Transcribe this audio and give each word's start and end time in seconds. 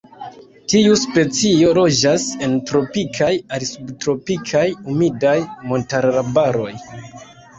Tiu 0.71 0.93
specio 0.99 1.73
loĝas 1.77 2.23
en 2.47 2.55
tropikaj 2.71 3.29
al 3.57 3.65
subtropikaj, 3.71 4.63
humidaj 4.89 5.37
montararbaroj. 5.73 6.73